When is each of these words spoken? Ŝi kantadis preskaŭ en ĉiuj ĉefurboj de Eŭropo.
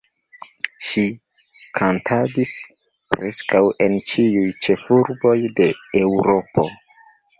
Ŝi 0.91 1.03
kantadis 1.79 2.53
preskaŭ 3.15 3.61
en 3.87 3.99
ĉiuj 4.13 4.49
ĉefurboj 4.67 5.39
de 5.61 5.69
Eŭropo. 6.05 6.67